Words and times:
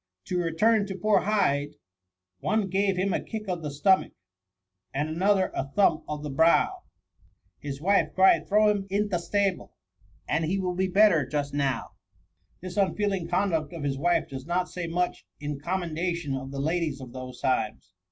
To 0.25 0.39
return 0.39 0.87
to 0.87 0.95
poor 0.97 1.19
Hyd( 1.25 1.73
TH£ 1.73 1.73
MUMMT« 1.73 1.73
18S' 1.73 1.75
One 2.41 2.69
gave 2.71 2.97
him 2.97 3.13
a 3.13 3.23
kick 3.23 3.47
o' 3.47 3.55
th' 3.55 3.71
stomachy 3.71 4.13
And 4.95 5.09
another 5.09 5.51
a 5.53 5.67
thump 5.69 6.05
o' 6.07 6.19
th' 6.27 6.35
hrow. 6.35 6.69
His 7.59 7.79
wife 7.79 8.09
cried 8.15 8.47
throw 8.47 8.69
him 8.71 8.87
i* 8.91 8.97
th' 8.97 9.11
stable^ 9.21 9.69
And 10.27 10.45
he 10.45 10.57
will 10.57 10.73
be 10.73 10.87
better 10.87 11.23
just 11.27 11.53
now.' 11.53 11.91
This 12.61 12.77
unfeeling 12.77 13.27
conduct 13.27 13.73
of 13.73 13.83
his 13.83 13.99
wife 13.99 14.27
does 14.27 14.47
not 14.47 14.69
say 14.69 14.87
much 14.87 15.23
in 15.39 15.59
commendation 15.59 16.33
of 16.35 16.49
the 16.49 16.57
ladies 16.59 16.99
of 16.99 17.13
those 17.13 17.39
times. 17.39 17.93